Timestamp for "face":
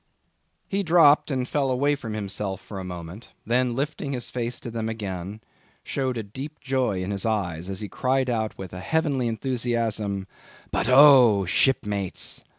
4.31-4.59